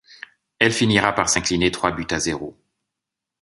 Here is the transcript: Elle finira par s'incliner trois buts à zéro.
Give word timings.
Elle 0.57 0.73
finira 0.73 1.13
par 1.13 1.29
s'incliner 1.29 1.69
trois 1.69 1.91
buts 1.91 2.07
à 2.09 2.17
zéro. 2.19 2.57